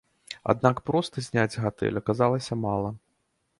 [0.53, 2.89] Аднак проста зняць гатэль аказалася мала.